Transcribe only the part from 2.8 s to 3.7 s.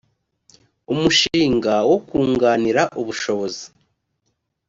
ubushobozi